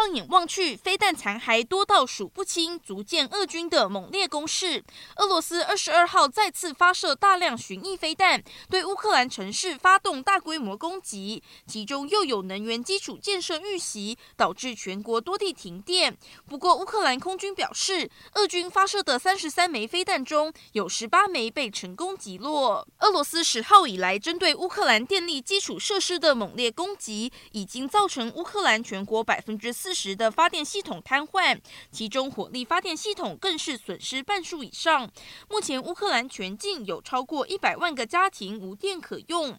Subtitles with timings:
[0.00, 4.82] 放眼望去，飞弹残骸多到数不清，足见俄军的猛烈攻势。
[5.16, 16.16] 俄罗斯二十二号再次发射大量巡弋飞弹，对乌克兰城市发动大规模攻击，其中又有能源基础建设遇袭，导致全国多地停电。
[16.48, 22.88] 不过，乌克兰空军表示，俄军发射的三十三枚飞弹中有十八枚被成功击落。
[23.00, 31.58] 俄罗斯十号以来针对乌克兰电力基础设施的猛烈攻击，已经造成乌克兰全国百分之四四十的发电系统瘫痪，
[31.90, 35.10] 其中火力发电系统更是损失半数以上。
[35.48, 39.58] 目前乌克兰全境有超过一百万个家庭无电可用。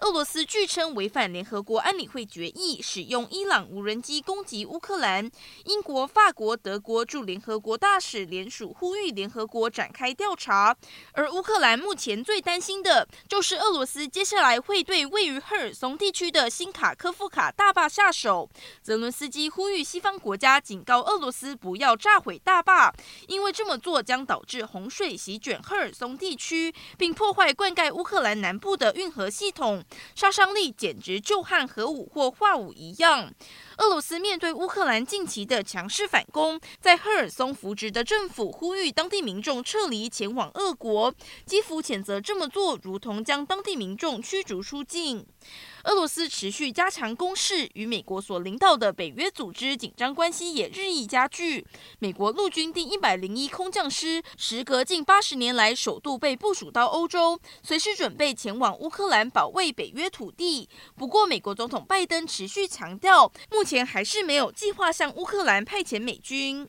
[0.00, 5.28] 俄罗斯据称违反联合国安理会决议，使用伊朗无人机攻击乌克兰。
[5.64, 10.76] 英国、法国、德国驻联合国大使联署呼吁联合国展开调查。
[11.12, 18.48] 而乌克兰目前最担心的就是俄罗斯接下来会对位于赫尔松地区的新卡科夫卡大坝下手。
[18.80, 22.94] 泽伦斯基呼吁西方国家警告俄罗斯不要炸毁大坝，
[23.26, 29.84] 因为这么做将导致洪水席卷赫尔松地区，并破坏灌溉乌克兰南部的运河系统。
[30.14, 33.32] 杀伤力简直就和核武或化武一样。
[33.78, 41.14] 俄罗斯面对乌克兰近期的强势反攻，在赫尔松扶植的政府呼吁当地民众撤离，前往俄国。
[41.46, 45.24] 基辅谴责这么做，如同将当地民众驱逐出境。
[45.84, 51.64] 俄罗斯持续加强攻势，与美国所领导的北约组织紧张关系也日益加剧。
[52.00, 60.68] 美国陆军第一百零一空降师时隔近八十年来首度被部署到欧洲，随时准备前往乌克兰保卫北约土地。
[60.96, 66.68] 不过，美国总统拜登持续强调，目前还是没有计划向乌克兰派遣美军。